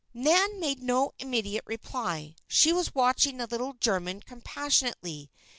[0.15, 2.33] Nan made no immediate reply.
[2.47, 5.29] She was watching the little German compassionately.